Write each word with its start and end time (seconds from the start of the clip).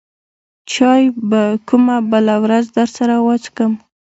چاى 0.71 1.03
به 1.29 1.41
کومه 1.67 1.95
بله 2.11 2.35
ورځ 2.43 2.65
درسره 2.77 3.15
وڅکم. 3.25 3.71